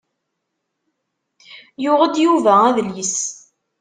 Yuɣ-d 1.83 2.15
Yuba 2.23 2.53
adlis. 2.67 3.17